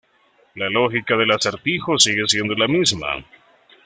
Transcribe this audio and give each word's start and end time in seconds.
La 0.55 0.67
lógica 0.67 1.15
del 1.15 1.29
acertijo 1.29 1.99
sigue 1.99 2.23
siendo 2.27 2.55
la 2.55 2.67
misma. 2.67 3.23